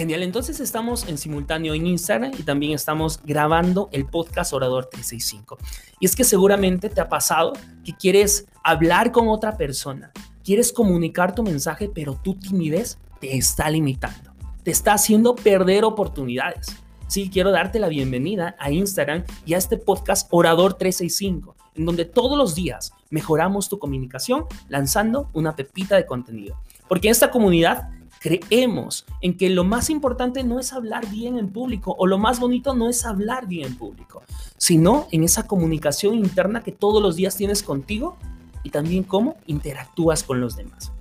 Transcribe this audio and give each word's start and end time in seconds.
Genial, 0.00 0.22
entonces 0.22 0.60
estamos 0.60 1.06
en 1.08 1.18
simultáneo 1.18 1.74
en 1.74 1.86
Instagram 1.86 2.32
y 2.38 2.42
también 2.42 2.72
estamos 2.72 3.20
grabando 3.22 3.90
el 3.92 4.06
podcast 4.06 4.54
Orador 4.54 4.86
365. 4.86 5.58
Y 6.00 6.06
es 6.06 6.16
que 6.16 6.24
seguramente 6.24 6.88
te 6.88 7.02
ha 7.02 7.10
pasado 7.10 7.52
que 7.84 7.92
quieres 7.92 8.46
hablar 8.64 9.12
con 9.12 9.28
otra 9.28 9.58
persona, 9.58 10.10
quieres 10.42 10.72
comunicar 10.72 11.34
tu 11.34 11.42
mensaje, 11.42 11.90
pero 11.94 12.14
tu 12.14 12.34
timidez 12.34 12.96
te 13.20 13.36
está 13.36 13.68
limitando, 13.68 14.32
te 14.62 14.70
está 14.70 14.94
haciendo 14.94 15.36
perder 15.36 15.84
oportunidades. 15.84 16.68
Sí, 17.06 17.28
quiero 17.30 17.50
darte 17.50 17.78
la 17.78 17.88
bienvenida 17.88 18.56
a 18.58 18.70
Instagram 18.70 19.24
y 19.44 19.52
a 19.52 19.58
este 19.58 19.76
podcast 19.76 20.28
Orador 20.30 20.78
365, 20.78 21.56
en 21.74 21.84
donde 21.84 22.06
todos 22.06 22.38
los 22.38 22.54
días 22.54 22.94
mejoramos 23.10 23.68
tu 23.68 23.78
comunicación 23.78 24.46
lanzando 24.70 25.28
una 25.34 25.54
pepita 25.56 25.96
de 25.96 26.06
contenido. 26.06 26.58
Porque 26.88 27.08
en 27.08 27.12
esta 27.12 27.30
comunidad 27.30 27.90
creemos 28.20 29.06
en 29.22 29.36
que 29.36 29.50
lo 29.50 29.64
más 29.64 29.90
importante 29.90 30.44
no 30.44 30.60
es 30.60 30.72
hablar 30.72 31.10
bien 31.10 31.38
en 31.38 31.48
público 31.48 31.96
o 31.98 32.06
lo 32.06 32.18
más 32.18 32.38
bonito 32.38 32.74
no 32.74 32.88
es 32.88 33.04
hablar 33.04 33.48
bien 33.48 33.66
en 33.66 33.76
público, 33.76 34.22
sino 34.58 35.08
en 35.10 35.24
esa 35.24 35.46
comunicación 35.46 36.14
interna 36.14 36.62
que 36.62 36.70
todos 36.70 37.02
los 37.02 37.16
días 37.16 37.34
tienes 37.34 37.62
contigo 37.62 38.16
y 38.62 38.70
también 38.70 39.04
cómo 39.04 39.36
interactúas 39.46 40.22
con 40.22 40.40
los 40.40 40.54
demás. 40.54 40.92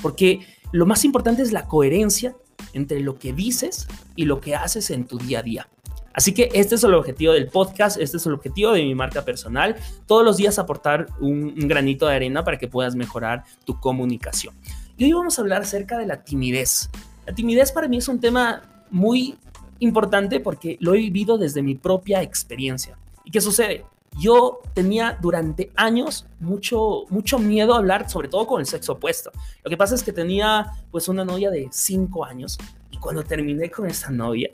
Porque 0.00 0.40
lo 0.72 0.86
más 0.86 1.04
importante 1.04 1.42
es 1.42 1.52
la 1.52 1.68
coherencia 1.68 2.34
entre 2.72 3.00
lo 3.00 3.18
que 3.18 3.34
dices 3.34 3.86
y 4.16 4.24
lo 4.24 4.40
que 4.40 4.56
haces 4.56 4.90
en 4.90 5.06
tu 5.06 5.18
día 5.18 5.40
a 5.40 5.42
día. 5.42 5.68
Así 6.14 6.34
que 6.34 6.50
este 6.52 6.74
es 6.74 6.84
el 6.84 6.94
objetivo 6.94 7.32
del 7.32 7.48
podcast, 7.48 7.98
este 7.98 8.16
es 8.16 8.26
el 8.26 8.34
objetivo 8.34 8.72
de 8.72 8.82
mi 8.82 8.94
marca 8.94 9.24
personal, 9.24 9.76
todos 10.06 10.24
los 10.24 10.36
días 10.36 10.58
aportar 10.58 11.06
un, 11.20 11.54
granito 11.68 12.06
de 12.06 12.14
arena 12.14 12.44
para 12.44 12.58
que 12.58 12.68
puedas 12.68 12.94
mejorar 12.94 13.44
tu 13.64 13.78
comunicación. 13.80 14.54
Y 14.96 15.04
hoy 15.04 15.12
vamos 15.12 15.38
a 15.38 15.42
hablar 15.42 15.62
acerca 15.62 15.98
de 15.98 16.06
la 16.06 16.22
timidez. 16.22 16.90
La 17.26 17.34
timidez 17.34 17.72
para 17.72 17.88
mí 17.88 17.96
es 17.96 18.08
un 18.08 18.20
tema 18.20 18.62
muy 18.90 19.38
importante 19.78 20.38
porque 20.38 20.76
lo 20.80 20.94
he 20.94 20.98
vivido 20.98 21.38
desde 21.38 21.62
mi 21.62 21.74
propia 21.74 22.22
experiencia. 22.22 22.96
¿Y 23.24 23.30
qué 23.30 23.40
sucede? 23.40 23.84
Yo 24.18 24.60
tenía 24.74 25.18
durante 25.22 25.72
años 25.74 26.26
mucho, 26.38 27.04
mucho 27.08 27.38
miedo 27.38 27.74
a 27.74 27.78
hablar, 27.78 28.10
sobre 28.10 28.28
todo 28.28 28.46
con 28.46 28.60
el 28.60 28.66
sexo 28.66 28.92
opuesto. 28.92 29.32
Lo 29.64 29.70
que 29.70 29.76
pasa 29.78 29.94
es 29.94 30.02
que 30.02 30.12
tenía 30.12 30.72
pues 30.90 31.08
una 31.08 31.24
novia 31.24 31.50
de 31.50 31.68
5 31.70 32.24
años 32.24 32.58
y 32.90 32.98
cuando 32.98 33.24
terminé 33.24 33.70
con 33.70 33.86
esa 33.86 34.10
novia, 34.10 34.50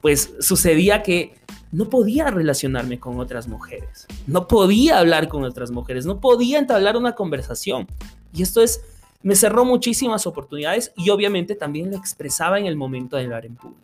pues 0.00 0.34
sucedía 0.38 1.02
que 1.02 1.34
no 1.72 1.90
podía 1.90 2.30
relacionarme 2.30 3.00
con 3.00 3.18
otras 3.18 3.48
mujeres, 3.48 4.06
no 4.26 4.48
podía 4.48 4.98
hablar 4.98 5.28
con 5.28 5.44
otras 5.44 5.70
mujeres, 5.72 6.06
no 6.06 6.20
podía 6.20 6.58
entablar 6.58 6.96
una 6.96 7.14
conversación. 7.14 7.88
Y 8.32 8.42
esto 8.42 8.62
es 8.62 8.80
me 9.22 9.34
cerró 9.34 9.64
muchísimas 9.64 10.26
oportunidades 10.26 10.92
y 10.96 11.10
obviamente 11.10 11.54
también 11.54 11.90
lo 11.90 11.96
expresaba 11.96 12.58
en 12.58 12.66
el 12.66 12.76
momento 12.76 13.16
de 13.16 13.24
hablar 13.24 13.46
en 13.46 13.56
público. 13.56 13.82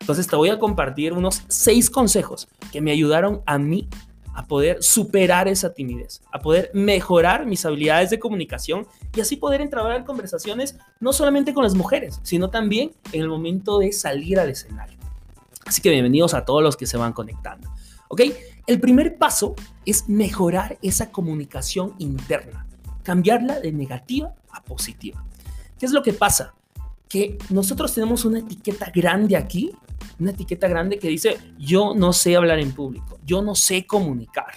Entonces 0.00 0.26
te 0.26 0.36
voy 0.36 0.50
a 0.50 0.58
compartir 0.58 1.12
unos 1.12 1.42
seis 1.48 1.90
consejos 1.90 2.48
que 2.72 2.80
me 2.80 2.92
ayudaron 2.92 3.42
a 3.46 3.58
mí 3.58 3.88
a 4.34 4.46
poder 4.46 4.80
superar 4.82 5.48
esa 5.48 5.74
timidez, 5.74 6.22
a 6.30 6.38
poder 6.38 6.70
mejorar 6.72 7.44
mis 7.44 7.66
habilidades 7.66 8.10
de 8.10 8.20
comunicación 8.20 8.86
y 9.16 9.20
así 9.20 9.36
poder 9.36 9.60
entrar 9.60 9.90
en 9.96 10.04
conversaciones 10.04 10.76
no 11.00 11.12
solamente 11.12 11.52
con 11.52 11.64
las 11.64 11.74
mujeres, 11.74 12.20
sino 12.22 12.48
también 12.48 12.92
en 13.10 13.22
el 13.22 13.28
momento 13.28 13.80
de 13.80 13.90
salir 13.90 14.38
al 14.38 14.50
escenario. 14.50 14.96
Así 15.66 15.82
que 15.82 15.90
bienvenidos 15.90 16.34
a 16.34 16.44
todos 16.44 16.62
los 16.62 16.76
que 16.76 16.86
se 16.86 16.96
van 16.96 17.12
conectando. 17.12 17.68
¿Ok? 18.08 18.22
El 18.68 18.80
primer 18.80 19.18
paso 19.18 19.56
es 19.84 20.08
mejorar 20.08 20.78
esa 20.82 21.10
comunicación 21.10 21.94
interna, 21.98 22.67
cambiarla 23.08 23.58
de 23.58 23.72
negativa 23.72 24.34
positiva. 24.66 25.24
¿Qué 25.78 25.86
es 25.86 25.92
lo 25.92 26.02
que 26.02 26.12
pasa? 26.12 26.52
Que 27.08 27.38
nosotros 27.48 27.94
tenemos 27.94 28.26
una 28.26 28.40
etiqueta 28.40 28.92
grande 28.94 29.34
aquí, 29.34 29.72
una 30.20 30.32
etiqueta 30.32 30.68
grande 30.68 30.98
que 30.98 31.08
dice, 31.08 31.38
yo 31.58 31.94
no 31.94 32.12
sé 32.12 32.36
hablar 32.36 32.58
en 32.58 32.72
público, 32.72 33.18
yo 33.24 33.40
no 33.40 33.54
sé 33.54 33.86
comunicar. 33.86 34.52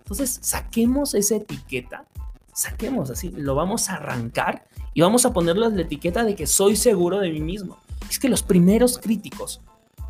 Entonces, 0.00 0.38
saquemos 0.42 1.14
esa 1.14 1.36
etiqueta, 1.36 2.04
saquemos 2.52 3.08
así, 3.08 3.30
lo 3.30 3.54
vamos 3.54 3.88
a 3.88 3.94
arrancar 3.94 4.66
y 4.92 5.00
vamos 5.00 5.24
a 5.24 5.32
ponerle 5.32 5.70
la 5.70 5.80
etiqueta 5.80 6.24
de 6.24 6.36
que 6.36 6.46
soy 6.46 6.76
seguro 6.76 7.20
de 7.20 7.30
mí 7.30 7.40
mismo. 7.40 7.78
Es 8.10 8.18
que 8.18 8.28
los 8.28 8.42
primeros 8.42 8.98
críticos 8.98 9.62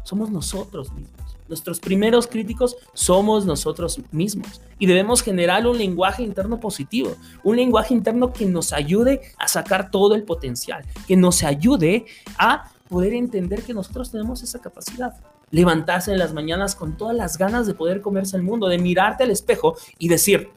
somos 0.02 0.30
nosotros 0.30 0.92
mismos. 0.92 1.23
Nuestros 1.48 1.78
primeros 1.78 2.26
críticos 2.26 2.76
somos 2.94 3.44
nosotros 3.44 4.00
mismos 4.12 4.62
y 4.78 4.86
debemos 4.86 5.22
generar 5.22 5.66
un 5.66 5.76
lenguaje 5.76 6.22
interno 6.22 6.58
positivo, 6.58 7.16
un 7.42 7.56
lenguaje 7.56 7.92
interno 7.92 8.32
que 8.32 8.46
nos 8.46 8.72
ayude 8.72 9.20
a 9.38 9.46
sacar 9.46 9.90
todo 9.90 10.14
el 10.14 10.22
potencial, 10.22 10.84
que 11.06 11.16
nos 11.16 11.42
ayude 11.42 12.06
a 12.38 12.70
poder 12.88 13.12
entender 13.12 13.62
que 13.62 13.74
nosotros 13.74 14.10
tenemos 14.10 14.42
esa 14.42 14.58
capacidad. 14.58 15.14
Levantarse 15.50 16.12
en 16.12 16.18
las 16.18 16.32
mañanas 16.32 16.74
con 16.74 16.96
todas 16.96 17.14
las 17.14 17.36
ganas 17.36 17.66
de 17.66 17.74
poder 17.74 18.00
comerse 18.00 18.36
el 18.36 18.42
mundo, 18.42 18.66
de 18.68 18.78
mirarte 18.78 19.24
al 19.24 19.30
espejo 19.30 19.76
y 19.98 20.08
decir, 20.08 20.48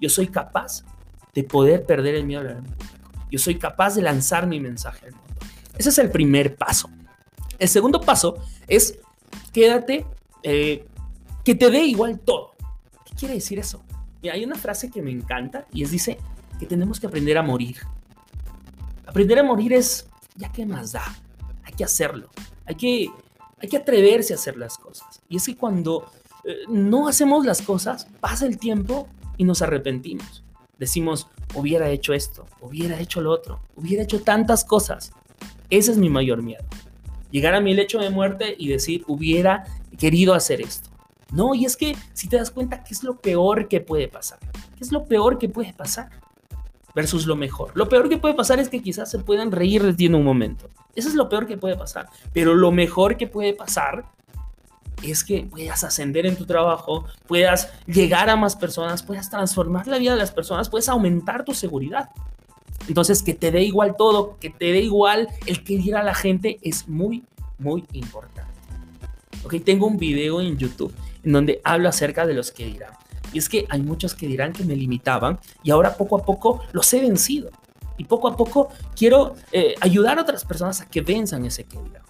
yo 0.00 0.08
soy 0.08 0.28
capaz 0.28 0.84
de 1.34 1.44
poder 1.44 1.84
perder 1.84 2.14
el 2.14 2.24
miedo 2.24 2.40
al 2.40 2.62
mundo. 2.62 2.76
Yo 3.30 3.38
soy 3.38 3.58
capaz 3.58 3.94
de 3.94 4.02
lanzar 4.02 4.46
mi 4.46 4.60
mensaje 4.60 5.06
al 5.06 5.12
mundo. 5.12 5.34
Ese 5.76 5.90
es 5.90 5.98
el 5.98 6.10
primer 6.10 6.56
paso. 6.56 6.88
El 7.58 7.68
segundo 7.68 8.00
paso 8.00 8.38
es 8.66 8.98
quédate, 9.54 10.04
eh, 10.42 10.84
que 11.44 11.54
te 11.54 11.70
dé 11.70 11.84
igual 11.84 12.18
todo. 12.18 12.50
¿Qué 13.06 13.14
quiere 13.14 13.34
decir 13.34 13.58
eso? 13.58 13.82
hay 14.30 14.42
una 14.42 14.56
frase 14.56 14.90
que 14.90 15.02
me 15.02 15.10
encanta 15.10 15.66
y 15.70 15.82
es 15.82 15.90
dice 15.90 16.16
que 16.58 16.64
tenemos 16.64 16.98
que 16.98 17.06
aprender 17.06 17.36
a 17.36 17.42
morir. 17.42 17.76
Aprender 19.06 19.38
a 19.38 19.42
morir 19.42 19.74
es, 19.74 20.08
ya 20.34 20.50
que 20.50 20.64
más 20.64 20.92
da, 20.92 21.04
hay 21.62 21.74
que 21.74 21.84
hacerlo, 21.84 22.30
hay 22.64 22.74
que, 22.74 23.10
hay 23.58 23.68
que 23.68 23.76
atreverse 23.76 24.32
a 24.32 24.36
hacer 24.36 24.56
las 24.56 24.78
cosas. 24.78 25.20
Y 25.28 25.36
es 25.36 25.44
que 25.44 25.56
cuando 25.56 26.10
eh, 26.44 26.56
no 26.68 27.06
hacemos 27.06 27.44
las 27.44 27.60
cosas, 27.60 28.08
pasa 28.20 28.46
el 28.46 28.58
tiempo 28.58 29.08
y 29.36 29.44
nos 29.44 29.60
arrepentimos. 29.60 30.42
Decimos, 30.78 31.28
hubiera 31.54 31.90
hecho 31.90 32.14
esto, 32.14 32.46
hubiera 32.62 32.98
hecho 32.98 33.20
lo 33.20 33.30
otro, 33.30 33.60
hubiera 33.76 34.04
hecho 34.04 34.22
tantas 34.22 34.64
cosas. 34.64 35.12
Ese 35.68 35.92
es 35.92 35.98
mi 35.98 36.08
mayor 36.08 36.42
miedo 36.42 36.64
llegar 37.34 37.56
a 37.56 37.60
mi 37.60 37.74
lecho 37.74 37.98
de 37.98 38.10
muerte 38.10 38.54
y 38.56 38.68
decir, 38.68 39.02
hubiera 39.08 39.64
querido 39.98 40.34
hacer 40.34 40.60
esto. 40.60 40.88
No, 41.32 41.52
y 41.52 41.64
es 41.64 41.76
que 41.76 41.96
si 42.12 42.28
te 42.28 42.36
das 42.36 42.52
cuenta, 42.52 42.84
¿qué 42.84 42.94
es 42.94 43.02
lo 43.02 43.16
peor 43.16 43.66
que 43.66 43.80
puede 43.80 44.06
pasar? 44.06 44.38
¿Qué 44.76 44.84
es 44.84 44.92
lo 44.92 45.06
peor 45.06 45.36
que 45.36 45.48
puede 45.48 45.72
pasar? 45.72 46.10
Versus 46.94 47.26
lo 47.26 47.34
mejor. 47.34 47.72
Lo 47.74 47.88
peor 47.88 48.08
que 48.08 48.18
puede 48.18 48.34
pasar 48.34 48.60
es 48.60 48.68
que 48.68 48.80
quizás 48.80 49.10
se 49.10 49.18
puedan 49.18 49.50
reír 49.50 49.82
de 49.82 49.94
ti 49.94 50.06
en 50.06 50.14
un 50.14 50.22
momento. 50.22 50.70
Eso 50.94 51.08
es 51.08 51.16
lo 51.16 51.28
peor 51.28 51.48
que 51.48 51.56
puede 51.56 51.76
pasar. 51.76 52.08
Pero 52.32 52.54
lo 52.54 52.70
mejor 52.70 53.16
que 53.16 53.26
puede 53.26 53.52
pasar 53.52 54.04
es 55.02 55.24
que 55.24 55.42
puedas 55.50 55.82
ascender 55.82 56.26
en 56.26 56.36
tu 56.36 56.46
trabajo, 56.46 57.04
puedas 57.26 57.72
llegar 57.86 58.30
a 58.30 58.36
más 58.36 58.54
personas, 58.54 59.02
puedas 59.02 59.28
transformar 59.28 59.88
la 59.88 59.98
vida 59.98 60.12
de 60.12 60.18
las 60.18 60.30
personas, 60.30 60.68
puedes 60.68 60.88
aumentar 60.88 61.44
tu 61.44 61.52
seguridad. 61.52 62.10
Entonces, 62.88 63.22
que 63.22 63.34
te 63.34 63.50
dé 63.50 63.62
igual 63.62 63.96
todo, 63.96 64.36
que 64.38 64.50
te 64.50 64.72
dé 64.72 64.80
igual 64.80 65.28
el 65.46 65.64
que 65.64 65.78
dirá 65.78 66.02
la 66.02 66.14
gente 66.14 66.58
es 66.62 66.88
muy, 66.88 67.24
muy 67.58 67.84
importante. 67.92 68.42
Ok, 69.44 69.56
tengo 69.64 69.86
un 69.86 69.98
video 69.98 70.40
en 70.40 70.56
YouTube 70.56 70.94
en 71.22 71.32
donde 71.32 71.60
hablo 71.64 71.88
acerca 71.88 72.26
de 72.26 72.34
los 72.34 72.50
que 72.50 72.66
dirán. 72.66 72.92
Y 73.32 73.38
es 73.38 73.48
que 73.48 73.66
hay 73.68 73.82
muchos 73.82 74.14
que 74.14 74.26
dirán 74.26 74.52
que 74.52 74.64
me 74.64 74.76
limitaban 74.76 75.38
y 75.62 75.70
ahora 75.70 75.96
poco 75.96 76.16
a 76.18 76.24
poco 76.24 76.62
los 76.72 76.92
he 76.94 77.00
vencido. 77.00 77.50
Y 77.96 78.04
poco 78.04 78.28
a 78.28 78.36
poco 78.36 78.68
quiero 78.96 79.34
eh, 79.52 79.74
ayudar 79.80 80.18
a 80.18 80.22
otras 80.22 80.44
personas 80.44 80.80
a 80.80 80.86
que 80.86 81.00
venzan 81.00 81.44
ese 81.44 81.64
que 81.64 81.78
dirán. 81.78 82.02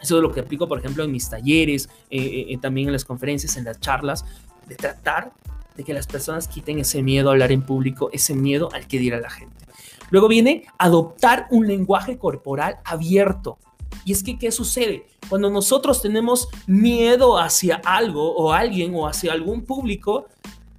Eso 0.00 0.16
es 0.16 0.22
lo 0.22 0.32
que 0.32 0.40
aplico, 0.40 0.68
por 0.68 0.78
ejemplo, 0.78 1.02
en 1.02 1.10
mis 1.10 1.30
talleres, 1.30 1.88
eh, 2.10 2.46
eh, 2.50 2.58
también 2.58 2.88
en 2.88 2.92
las 2.92 3.04
conferencias, 3.04 3.56
en 3.56 3.64
las 3.64 3.80
charlas, 3.80 4.24
de 4.68 4.76
tratar 4.76 5.32
de 5.76 5.82
que 5.82 5.94
las 5.94 6.06
personas 6.06 6.46
quiten 6.46 6.78
ese 6.78 7.02
miedo 7.02 7.30
a 7.30 7.32
hablar 7.32 7.52
en 7.52 7.62
público, 7.62 8.10
ese 8.12 8.34
miedo 8.34 8.68
al 8.74 8.86
que 8.86 8.98
dirá 8.98 9.18
la 9.18 9.30
gente. 9.30 9.63
Luego 10.10 10.28
viene 10.28 10.66
adoptar 10.78 11.46
un 11.50 11.66
lenguaje 11.66 12.18
corporal 12.18 12.78
abierto. 12.84 13.58
Y 14.04 14.12
es 14.12 14.22
que, 14.22 14.38
¿qué 14.38 14.52
sucede? 14.52 15.06
Cuando 15.28 15.50
nosotros 15.50 16.02
tenemos 16.02 16.48
miedo 16.66 17.38
hacia 17.38 17.76
algo 17.84 18.34
o 18.36 18.52
alguien 18.52 18.94
o 18.94 19.06
hacia 19.06 19.32
algún 19.32 19.62
público, 19.62 20.26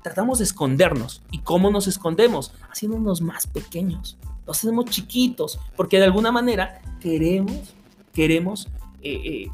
tratamos 0.03 0.39
de 0.39 0.45
escondernos. 0.45 1.23
¿Y 1.31 1.39
cómo 1.39 1.71
nos 1.71 1.87
escondemos? 1.87 2.53
Haciéndonos 2.71 3.21
más 3.21 3.47
pequeños. 3.47 4.17
Nos 4.45 4.59
hacemos 4.59 4.85
chiquitos, 4.85 5.59
porque 5.75 5.97
de 5.97 6.05
alguna 6.05 6.31
manera 6.31 6.81
queremos, 6.99 7.73
queremos, 8.13 8.67
eh, 9.01 9.21
eh, 9.25 9.51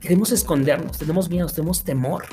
queremos 0.00 0.30
escondernos. 0.30 0.98
Tenemos 0.98 1.28
miedo, 1.28 1.48
tenemos 1.48 1.82
temor. 1.82 2.26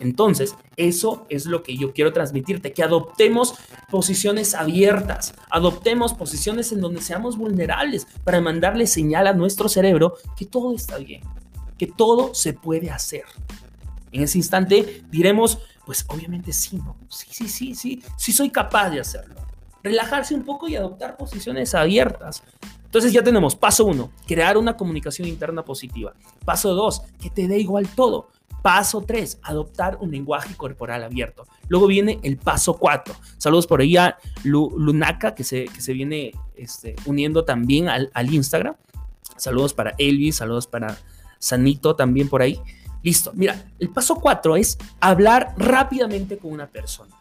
Entonces, 0.00 0.56
eso 0.76 1.26
es 1.28 1.46
lo 1.46 1.62
que 1.62 1.76
yo 1.76 1.92
quiero 1.92 2.12
transmitirte, 2.12 2.72
que 2.72 2.82
adoptemos 2.82 3.54
posiciones 3.90 4.54
abiertas, 4.54 5.34
adoptemos 5.50 6.14
posiciones 6.14 6.72
en 6.72 6.80
donde 6.80 7.02
seamos 7.02 7.36
vulnerables 7.36 8.06
para 8.24 8.40
mandarle 8.40 8.86
señal 8.86 9.26
a 9.26 9.34
nuestro 9.34 9.68
cerebro 9.68 10.14
que 10.36 10.46
todo 10.46 10.74
está 10.74 10.96
bien, 10.96 11.22
que 11.78 11.86
todo 11.86 12.34
se 12.34 12.54
puede 12.54 12.90
hacer. 12.90 13.24
En 14.10 14.22
ese 14.22 14.38
instante 14.38 15.04
diremos, 15.10 15.58
pues 15.84 16.04
obviamente 16.08 16.52
sí, 16.52 16.76
no, 16.78 16.96
sí, 17.08 17.26
sí, 17.30 17.48
sí, 17.48 17.74
sí, 17.74 18.02
sí 18.16 18.32
soy 18.32 18.50
capaz 18.50 18.90
de 18.90 19.00
hacerlo. 19.00 19.36
Relajarse 19.82 20.34
un 20.34 20.44
poco 20.44 20.68
y 20.68 20.76
adoptar 20.76 21.16
posiciones 21.16 21.74
abiertas. 21.74 22.42
Entonces 22.84 23.12
ya 23.12 23.22
tenemos 23.22 23.54
paso 23.54 23.84
uno, 23.84 24.10
crear 24.26 24.58
una 24.58 24.76
comunicación 24.76 25.28
interna 25.28 25.64
positiva. 25.64 26.12
Paso 26.44 26.74
dos, 26.74 27.02
que 27.20 27.30
te 27.30 27.46
dé 27.46 27.58
igual 27.58 27.88
todo. 27.94 28.28
Paso 28.62 29.02
3, 29.02 29.40
adoptar 29.42 29.98
un 30.00 30.10
lenguaje 30.10 30.54
corporal 30.54 31.02
abierto. 31.02 31.46
Luego 31.68 31.86
viene 31.86 32.18
el 32.22 32.36
paso 32.36 32.74
4. 32.74 33.14
Saludos 33.38 33.66
por 33.66 33.80
ahí 33.80 33.96
a 33.96 34.18
Lunaka, 34.44 35.34
que 35.34 35.44
se, 35.44 35.64
que 35.64 35.80
se 35.80 35.92
viene 35.92 36.32
este, 36.56 36.94
uniendo 37.06 37.44
también 37.44 37.88
al, 37.88 38.10
al, 38.12 38.32
Instagram. 38.32 38.74
Saludos 39.36 39.72
para 39.72 39.94
Elvis, 39.96 40.36
saludos 40.36 40.66
para 40.66 40.98
Sanito 41.38 41.96
también 41.96 42.28
por 42.28 42.42
ahí. 42.42 42.60
Listo, 43.02 43.32
mira, 43.34 43.64
el 43.78 43.88
paso 43.88 44.16
4 44.16 44.56
es 44.56 44.76
hablar 45.00 45.54
rápidamente 45.56 46.36
con 46.36 46.52
una 46.52 46.66
persona. 46.66 47.14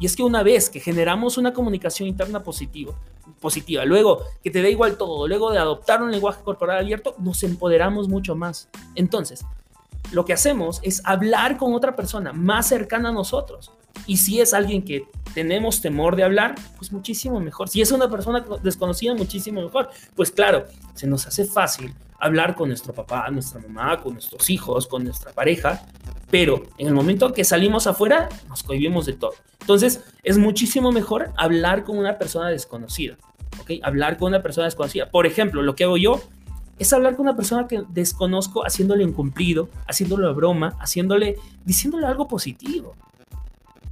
Y 0.00 0.06
es 0.06 0.16
que 0.16 0.22
una 0.22 0.42
vez 0.42 0.70
que 0.70 0.80
generamos 0.80 1.36
una 1.36 1.52
comunicación 1.52 2.08
interna 2.08 2.42
positiva, 2.42 2.94
positiva, 3.38 3.84
luego 3.84 4.22
que 4.42 4.50
te 4.50 4.62
da 4.62 4.68
igual 4.70 4.96
todo, 4.96 5.28
luego 5.28 5.52
de 5.52 5.58
adoptar 5.58 6.02
un 6.02 6.10
lenguaje 6.10 6.42
corporal 6.42 6.78
abierto, 6.78 7.14
nos 7.18 7.42
empoderamos 7.42 8.08
mucho 8.08 8.34
más. 8.34 8.70
Entonces, 8.94 9.44
lo 10.12 10.24
que 10.24 10.32
hacemos 10.32 10.80
es 10.82 11.02
hablar 11.04 11.56
con 11.56 11.74
otra 11.74 11.94
persona 11.94 12.32
más 12.32 12.68
cercana 12.68 13.10
a 13.10 13.12
nosotros. 13.12 13.72
Y 14.06 14.16
si 14.16 14.40
es 14.40 14.54
alguien 14.54 14.82
que 14.82 15.04
tenemos 15.34 15.80
temor 15.80 16.16
de 16.16 16.24
hablar, 16.24 16.54
pues 16.78 16.92
muchísimo 16.92 17.40
mejor. 17.40 17.68
Si 17.68 17.80
es 17.80 17.92
una 17.92 18.08
persona 18.10 18.44
desconocida, 18.62 19.14
muchísimo 19.14 19.62
mejor. 19.62 19.90
Pues 20.14 20.30
claro, 20.30 20.64
se 20.94 21.06
nos 21.06 21.26
hace 21.26 21.44
fácil 21.44 21.94
hablar 22.18 22.54
con 22.54 22.68
nuestro 22.68 22.92
papá, 22.92 23.30
nuestra 23.30 23.60
mamá, 23.60 24.00
con 24.00 24.14
nuestros 24.14 24.50
hijos, 24.50 24.86
con 24.86 25.04
nuestra 25.04 25.32
pareja, 25.32 25.82
pero 26.30 26.62
en 26.78 26.86
el 26.86 26.94
momento 26.94 27.32
que 27.32 27.44
salimos 27.44 27.86
afuera, 27.86 28.28
nos 28.48 28.62
cohibimos 28.62 29.06
de 29.06 29.14
todo. 29.14 29.34
Entonces, 29.60 30.02
es 30.22 30.38
muchísimo 30.38 30.92
mejor 30.92 31.32
hablar 31.36 31.84
con 31.84 31.98
una 31.98 32.18
persona 32.18 32.48
desconocida, 32.48 33.16
¿ok? 33.60 33.72
Hablar 33.82 34.16
con 34.18 34.28
una 34.28 34.42
persona 34.42 34.66
desconocida. 34.66 35.10
Por 35.10 35.26
ejemplo, 35.26 35.62
lo 35.62 35.74
que 35.74 35.84
hago 35.84 35.96
yo 35.96 36.20
es 36.80 36.94
hablar 36.94 37.14
con 37.14 37.26
una 37.26 37.36
persona 37.36 37.68
que 37.68 37.82
desconozco 37.90 38.62
haciéndole 38.62 39.04
incumplido, 39.04 39.68
haciéndole 39.86 40.32
broma, 40.32 40.78
haciéndole, 40.80 41.36
diciéndole 41.62 42.06
algo 42.06 42.26
positivo. 42.26 42.96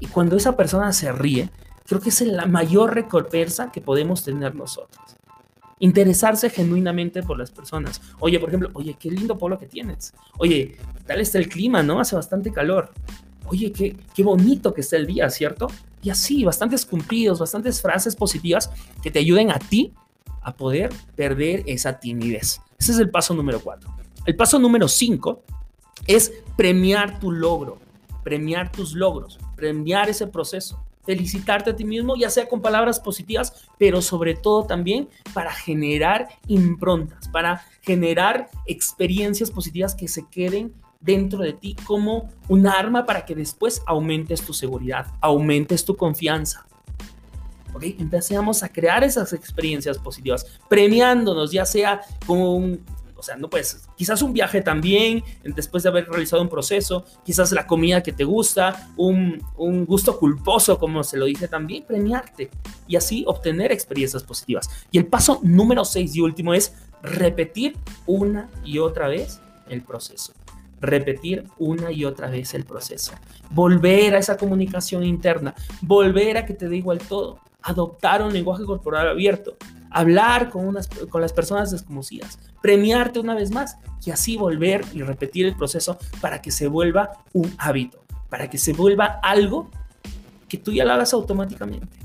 Y 0.00 0.06
cuando 0.06 0.36
esa 0.36 0.56
persona 0.56 0.90
se 0.94 1.12
ríe, 1.12 1.50
creo 1.86 2.00
que 2.00 2.08
es 2.08 2.22
la 2.22 2.46
mayor 2.46 2.94
recompensa 2.94 3.70
que 3.70 3.82
podemos 3.82 4.24
tener 4.24 4.54
nosotros. 4.54 5.04
Interesarse 5.80 6.48
genuinamente 6.48 7.22
por 7.22 7.38
las 7.38 7.50
personas. 7.50 8.00
Oye, 8.20 8.40
por 8.40 8.48
ejemplo, 8.48 8.70
oye, 8.72 8.96
qué 8.98 9.10
lindo 9.10 9.36
polo 9.36 9.58
que 9.58 9.66
tienes. 9.66 10.14
Oye, 10.38 10.78
tal 11.06 11.20
está 11.20 11.36
el 11.36 11.50
clima, 11.50 11.82
¿no? 11.82 12.00
Hace 12.00 12.16
bastante 12.16 12.50
calor. 12.50 12.90
Oye, 13.48 13.70
qué, 13.70 13.96
qué 14.14 14.22
bonito 14.22 14.72
que 14.72 14.80
está 14.80 14.96
el 14.96 15.06
día, 15.06 15.28
¿cierto? 15.28 15.66
Y 16.02 16.08
así, 16.08 16.42
bastantes 16.42 16.86
cumplidos, 16.86 17.38
bastantes 17.38 17.82
frases 17.82 18.16
positivas 18.16 18.70
que 19.02 19.10
te 19.10 19.18
ayuden 19.18 19.50
a 19.50 19.58
ti 19.58 19.92
a 20.40 20.56
poder 20.56 20.90
perder 21.16 21.64
esa 21.66 22.00
timidez. 22.00 22.62
Ese 22.78 22.92
es 22.92 22.98
el 22.98 23.10
paso 23.10 23.34
número 23.34 23.60
cuatro. 23.60 23.94
El 24.24 24.36
paso 24.36 24.58
número 24.58 24.88
cinco 24.88 25.42
es 26.06 26.32
premiar 26.56 27.18
tu 27.18 27.32
logro, 27.32 27.78
premiar 28.22 28.70
tus 28.72 28.94
logros, 28.94 29.38
premiar 29.56 30.08
ese 30.08 30.26
proceso 30.26 30.82
felicitarte 31.08 31.70
a 31.70 31.74
ti 31.74 31.86
mismo, 31.86 32.16
ya 32.16 32.28
sea 32.28 32.46
con 32.46 32.60
palabras 32.60 33.00
positivas, 33.00 33.66
pero 33.78 34.02
sobre 34.02 34.34
todo 34.34 34.64
también 34.64 35.08
para 35.32 35.50
generar 35.50 36.28
improntas, 36.48 37.28
para 37.28 37.64
generar 37.80 38.50
experiencias 38.66 39.50
positivas 39.50 39.94
que 39.94 40.06
se 40.06 40.28
queden 40.28 40.74
dentro 41.00 41.38
de 41.38 41.54
ti 41.54 41.74
como 41.86 42.28
un 42.48 42.66
arma 42.66 43.06
para 43.06 43.24
que 43.24 43.34
después 43.34 43.80
aumentes 43.86 44.42
tu 44.42 44.52
seguridad, 44.52 45.06
aumentes 45.22 45.86
tu 45.86 45.96
confianza. 45.96 46.66
¿Ok? 47.72 47.84
Empecemos 47.98 48.62
a 48.62 48.68
crear 48.68 49.04
esas 49.04 49.32
experiencias 49.32 49.98
positivas, 49.98 50.46
premiándonos, 50.68 51.52
ya 51.52 51.64
sea 51.64 52.00
con 52.26 52.80
o 53.18 53.22
sea, 53.22 53.34
no 53.36 53.50
puedes, 53.50 53.88
quizás 53.96 54.22
un 54.22 54.32
viaje 54.32 54.62
también, 54.62 55.24
después 55.42 55.82
de 55.82 55.88
haber 55.88 56.08
realizado 56.08 56.40
un 56.40 56.48
proceso, 56.48 57.04
quizás 57.24 57.50
la 57.50 57.66
comida 57.66 58.00
que 58.00 58.12
te 58.12 58.22
gusta, 58.22 58.90
un, 58.96 59.42
un 59.56 59.84
gusto 59.86 60.20
culposo, 60.20 60.78
como 60.78 61.02
se 61.02 61.16
lo 61.16 61.24
dice 61.24 61.48
también, 61.48 61.84
premiarte 61.84 62.48
y 62.86 62.94
así 62.94 63.24
obtener 63.26 63.72
experiencias 63.72 64.22
positivas. 64.22 64.70
Y 64.92 64.98
el 64.98 65.06
paso 65.06 65.40
número 65.42 65.84
6 65.84 66.14
y 66.14 66.20
último 66.20 66.54
es 66.54 66.74
repetir 67.02 67.76
una 68.06 68.48
y 68.64 68.78
otra 68.78 69.08
vez 69.08 69.40
el 69.68 69.82
proceso 69.82 70.32
repetir 70.80 71.44
una 71.58 71.90
y 71.92 72.04
otra 72.04 72.28
vez 72.30 72.54
el 72.54 72.64
proceso, 72.64 73.12
volver 73.50 74.14
a 74.14 74.18
esa 74.18 74.36
comunicación 74.36 75.04
interna, 75.04 75.54
volver 75.82 76.36
a 76.36 76.46
que 76.46 76.54
te 76.54 76.68
dé 76.68 76.76
igual 76.76 76.98
todo, 76.98 77.38
adoptar 77.62 78.22
un 78.22 78.32
lenguaje 78.32 78.64
corporal 78.64 79.08
abierto, 79.08 79.56
hablar 79.90 80.50
con, 80.50 80.66
unas, 80.66 80.88
con 80.88 81.20
las 81.20 81.32
personas 81.32 81.70
desconocidas, 81.70 82.38
premiarte 82.62 83.20
una 83.20 83.34
vez 83.34 83.50
más 83.50 83.78
y 84.04 84.10
así 84.10 84.36
volver 84.36 84.84
y 84.92 85.02
repetir 85.02 85.46
el 85.46 85.56
proceso 85.56 85.98
para 86.20 86.40
que 86.40 86.50
se 86.50 86.68
vuelva 86.68 87.10
un 87.32 87.52
hábito, 87.58 88.04
para 88.28 88.48
que 88.48 88.58
se 88.58 88.72
vuelva 88.72 89.20
algo 89.22 89.70
que 90.48 90.58
tú 90.58 90.72
ya 90.72 90.84
lo 90.84 90.92
hagas 90.92 91.12
automáticamente. 91.12 91.97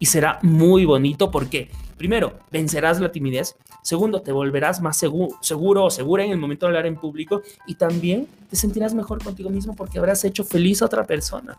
Y 0.00 0.06
será 0.06 0.40
muy 0.42 0.84
bonito 0.84 1.30
porque, 1.30 1.70
primero, 1.96 2.40
vencerás 2.50 2.98
la 2.98 3.12
timidez, 3.12 3.54
segundo, 3.82 4.22
te 4.22 4.32
volverás 4.32 4.80
más 4.80 4.96
seguro, 4.96 5.36
seguro 5.40 5.84
o 5.84 5.90
segura 5.90 6.24
en 6.24 6.32
el 6.32 6.38
momento 6.38 6.66
de 6.66 6.70
hablar 6.70 6.86
en 6.86 6.96
público 6.96 7.42
y 7.68 7.76
también 7.76 8.26
te 8.48 8.56
sentirás 8.56 8.94
mejor 8.94 9.22
contigo 9.22 9.50
mismo 9.50 9.76
porque 9.76 10.00
habrás 10.00 10.24
hecho 10.24 10.42
feliz 10.42 10.82
a 10.82 10.86
otra 10.86 11.06
persona 11.06 11.56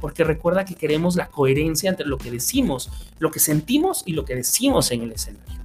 porque 0.00 0.24
recuerda 0.24 0.64
que 0.64 0.74
queremos 0.74 1.16
la 1.16 1.28
coherencia 1.28 1.90
entre 1.90 2.06
lo 2.06 2.18
que 2.18 2.30
decimos, 2.30 2.90
lo 3.18 3.30
que 3.30 3.40
sentimos 3.40 4.02
y 4.06 4.12
lo 4.12 4.24
que 4.24 4.34
decimos 4.34 4.90
en 4.90 5.02
el 5.02 5.12
escenario. 5.12 5.58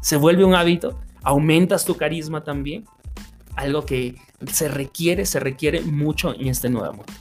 Se 0.00 0.16
vuelve 0.16 0.44
un 0.44 0.54
hábito, 0.54 1.00
aumentas 1.22 1.84
tu 1.84 1.96
carisma 1.96 2.44
también, 2.44 2.84
algo 3.56 3.84
que 3.84 4.14
se 4.50 4.68
requiere, 4.68 5.26
se 5.26 5.40
requiere 5.40 5.80
mucho 5.80 6.34
en 6.34 6.48
este 6.48 6.70
nuevo 6.70 6.92
mundo. 6.92 7.12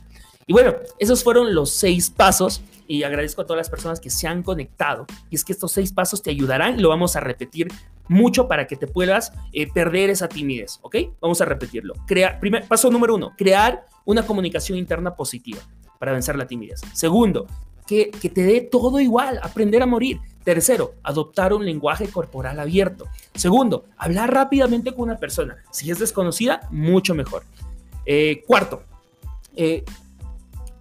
Y 0.45 0.53
bueno, 0.53 0.75
esos 0.99 1.23
fueron 1.23 1.55
los 1.55 1.71
seis 1.71 2.09
pasos 2.09 2.61
y 2.91 3.03
agradezco 3.03 3.41
a 3.41 3.45
todas 3.45 3.57
las 3.57 3.69
personas 3.69 3.99
que 4.01 4.09
se 4.09 4.27
han 4.27 4.43
conectado. 4.43 5.05
Y 5.29 5.35
es 5.35 5.45
que 5.45 5.53
estos 5.53 5.71
seis 5.71 5.93
pasos 5.93 6.21
te 6.21 6.29
ayudarán 6.29 6.77
y 6.77 6.81
lo 6.81 6.89
vamos 6.89 7.15
a 7.15 7.21
repetir 7.21 7.69
mucho 8.09 8.49
para 8.49 8.67
que 8.67 8.75
te 8.75 8.85
puedas 8.85 9.31
eh, 9.53 9.71
perder 9.71 10.09
esa 10.09 10.27
timidez, 10.27 10.79
¿ok? 10.81 10.97
Vamos 11.21 11.39
a 11.39 11.45
repetirlo. 11.45 11.93
Crea, 12.05 12.37
primer, 12.39 12.67
paso 12.67 12.91
número 12.91 13.15
uno, 13.15 13.31
crear 13.37 13.85
una 14.03 14.23
comunicación 14.23 14.77
interna 14.77 15.15
positiva 15.15 15.61
para 15.99 16.11
vencer 16.11 16.35
la 16.35 16.47
timidez. 16.47 16.81
Segundo, 16.93 17.47
que, 17.87 18.11
que 18.11 18.29
te 18.29 18.43
dé 18.43 18.59
todo 18.59 18.99
igual, 18.99 19.39
aprender 19.41 19.81
a 19.81 19.85
morir. 19.85 20.19
Tercero, 20.43 20.95
adoptar 21.03 21.53
un 21.53 21.65
lenguaje 21.65 22.09
corporal 22.09 22.59
abierto. 22.59 23.05
Segundo, 23.35 23.85
hablar 23.95 24.33
rápidamente 24.33 24.93
con 24.93 25.03
una 25.03 25.17
persona. 25.17 25.57
Si 25.71 25.89
es 25.91 25.99
desconocida, 25.99 26.67
mucho 26.71 27.15
mejor. 27.15 27.43
Eh, 28.05 28.43
cuarto, 28.45 28.83
eh, 29.55 29.85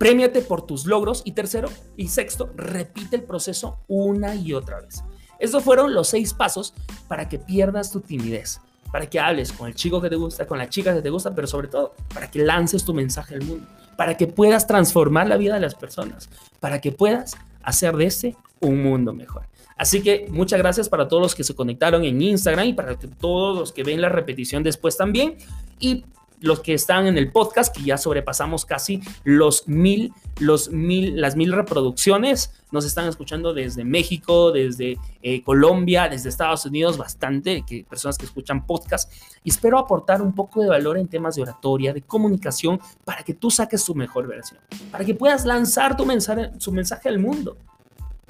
premiate 0.01 0.41
por 0.41 0.67
tus 0.67 0.87
logros. 0.87 1.23
Y 1.25 1.33
tercero 1.33 1.69
y 1.97 2.09
sexto, 2.09 2.51
repite 2.57 3.15
el 3.15 3.23
proceso 3.23 3.79
una 3.87 4.35
y 4.35 4.55
otra 4.55 4.81
vez. 4.81 5.05
Estos 5.39 5.63
fueron 5.63 5.95
los 5.95 6.09
seis 6.09 6.35
pasos 6.35 6.75
para 7.07 7.29
que 7.29 7.39
pierdas 7.39 7.93
tu 7.93 8.01
timidez, 8.01 8.61
para 8.91 9.09
que 9.09 9.21
hables 9.21 9.53
con 9.53 9.69
el 9.69 9.75
chico 9.75 10.01
que 10.01 10.11
te 10.11 10.17
gusta, 10.17 10.47
con 10.47 10.59
la 10.59 10.69
chica 10.69 10.95
que 10.95 11.03
te 11.03 11.11
gusta, 11.11 11.35
pero 11.35 11.47
sobre 11.47 11.69
todo 11.69 11.95
para 12.13 12.31
que 12.31 12.41
lances 12.41 12.85
tu 12.85 12.93
mensaje 12.93 13.35
al 13.35 13.43
mundo 13.43 13.67
para 14.01 14.17
que 14.17 14.27
puedas 14.27 14.67
transformar 14.67 15.29
la 15.29 15.37
vida 15.37 15.53
de 15.53 15.61
las 15.61 15.75
personas, 15.75 16.31
para 16.59 16.81
que 16.81 16.91
puedas 16.91 17.37
hacer 17.63 17.95
de 17.99 18.07
este 18.07 18.37
un 18.59 18.83
mundo 18.83 19.13
mejor. 19.13 19.43
Así 19.77 20.03
que 20.03 20.27
muchas 20.31 20.59
gracias 20.59 20.89
para 20.89 21.07
todos 21.07 21.23
los 21.23 21.35
que 21.35 21.45
se 21.45 21.55
conectaron 21.55 22.03
en 22.05 22.23
Instagram 22.23 22.69
y 22.69 22.73
para 22.73 22.99
todos 22.99 23.59
los 23.59 23.73
que 23.73 23.83
ven 23.83 24.01
la 24.01 24.09
repetición 24.09 24.63
después 24.63 24.97
también. 24.97 25.37
Y 25.79 26.07
los 26.41 26.61
que 26.61 26.75
están 26.75 27.07
en 27.07 27.19
el 27.19 27.31
podcast, 27.31 27.75
que 27.75 27.83
ya 27.83 27.99
sobrepasamos 27.99 28.65
casi 28.65 29.01
los 29.25 29.69
mil, 29.69 30.13
los 30.39 30.71
mil, 30.71 31.21
las 31.21 31.37
mil 31.37 31.53
reproducciones. 31.53 32.53
Nos 32.73 32.85
están 32.85 33.09
escuchando 33.09 33.53
desde 33.53 33.85
México, 33.85 34.53
desde 34.53 34.99
eh, 35.23 35.43
Colombia, 35.43 36.09
desde 36.09 36.29
Estados 36.29 36.65
Unidos, 36.65 36.97
bastante, 36.97 37.65
que, 37.67 37.85
personas 37.85 38.17
que 38.17 38.27
escuchan 38.27 38.67
podcast. 38.67 39.13
Y 39.45 39.51
espero 39.51 39.79
aportar 39.79 40.23
un 40.23 40.35
poco 40.35 40.63
de 40.63 40.69
valor 40.69 40.97
en 40.97 41.09
temas 41.09 41.37
de 41.37 41.43
oratoria, 41.43 41.93
de 41.93 42.03
comunicación, 42.03 42.81
para 43.05 43.23
que 43.23 43.35
tú 43.35 43.51
saques 43.51 43.85
tu 43.85 43.95
mejor 43.95 44.27
versión, 44.27 44.61
para 44.91 45.05
que 45.05 45.15
puedas 45.15 45.45
lanzar 45.45 45.97
tu 45.97 46.07
mensaje, 46.07 46.51
su 46.59 46.73
mensaje 46.73 47.09
al 47.09 47.19
mundo. 47.19 47.57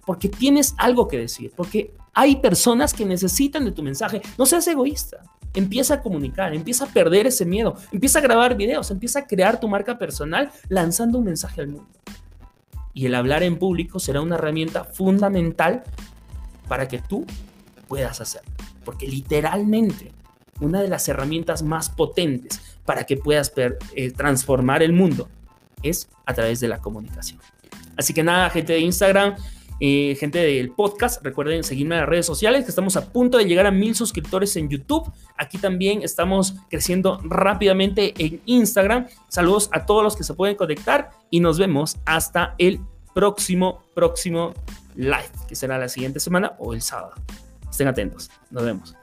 Porque 0.04 0.28
tienes 0.28 0.74
algo 0.78 1.06
que 1.06 1.18
decir, 1.18 1.52
porque 1.54 1.94
hay 2.12 2.36
personas 2.36 2.92
que 2.92 3.04
necesitan 3.04 3.64
de 3.64 3.72
tu 3.72 3.82
mensaje. 3.82 4.20
No 4.36 4.46
seas 4.46 4.66
egoísta. 4.66 5.22
Empieza 5.54 5.94
a 5.94 6.00
comunicar, 6.00 6.54
empieza 6.54 6.84
a 6.84 6.88
perder 6.88 7.26
ese 7.26 7.44
miedo, 7.44 7.76
empieza 7.92 8.20
a 8.20 8.22
grabar 8.22 8.56
videos, 8.56 8.90
empieza 8.90 9.20
a 9.20 9.26
crear 9.26 9.58
tu 9.58 9.68
marca 9.68 9.98
personal 9.98 10.50
lanzando 10.68 11.18
un 11.18 11.24
mensaje 11.24 11.60
al 11.60 11.68
mundo. 11.68 11.88
Y 12.94 13.06
el 13.06 13.14
hablar 13.14 13.42
en 13.42 13.58
público 13.58 13.98
será 13.98 14.20
una 14.20 14.36
herramienta 14.36 14.84
fundamental 14.84 15.82
para 16.68 16.86
que 16.88 16.98
tú 16.98 17.26
puedas 17.88 18.20
hacerlo. 18.20 18.52
Porque 18.84 19.06
literalmente 19.06 20.12
una 20.60 20.80
de 20.82 20.88
las 20.88 21.08
herramientas 21.08 21.62
más 21.62 21.90
potentes 21.90 22.60
para 22.84 23.04
que 23.04 23.16
puedas 23.16 23.52
eh, 23.56 24.10
transformar 24.12 24.82
el 24.82 24.92
mundo 24.92 25.28
es 25.82 26.08
a 26.26 26.34
través 26.34 26.60
de 26.60 26.68
la 26.68 26.78
comunicación. 26.78 27.40
Así 27.96 28.14
que 28.14 28.22
nada, 28.22 28.50
gente 28.50 28.74
de 28.74 28.80
Instagram, 28.80 29.36
Eh, 29.80 30.16
gente 30.20 30.38
del 30.38 30.70
podcast, 30.70 31.22
recuerden 31.24 31.64
seguirme 31.64 31.94
en 31.96 32.02
las 32.02 32.08
redes 32.08 32.26
sociales, 32.26 32.64
que 32.64 32.70
estamos 32.70 32.96
a 32.96 33.12
punto 33.12 33.38
de 33.38 33.46
llegar 33.46 33.66
a 33.66 33.70
mil 33.70 33.94
suscriptores 33.94 34.54
en 34.56 34.68
YouTube. 34.68 35.10
Aquí 35.36 35.58
también 35.58 36.02
estamos 36.02 36.54
creciendo 36.68 37.18
rápidamente 37.24 38.12
en 38.18 38.42
Instagram. 38.44 39.08
Saludos 39.28 39.70
a 39.72 39.86
todos 39.86 40.04
los 40.04 40.16
que 40.16 40.24
se 40.24 40.34
pueden 40.34 40.56
conectar 40.56 41.10
y 41.30 41.40
nos 41.40 41.58
vemos 41.58 41.96
hasta 42.04 42.54
el 42.58 42.80
próximo, 43.14 43.82
próximo 43.94 44.52
live, 44.94 45.30
que 45.48 45.56
será 45.56 45.78
la 45.78 45.88
siguiente 45.88 46.20
semana 46.20 46.52
o 46.58 46.74
el 46.74 46.82
sábado. 46.82 47.14
Estén 47.70 47.88
atentos. 47.88 48.30
Nos 48.50 48.64
vemos. 48.64 48.99